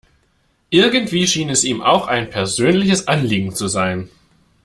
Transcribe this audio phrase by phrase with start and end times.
[0.71, 4.09] Irgendwie schien es ihm auch ein persönliches Anliegen zu sein.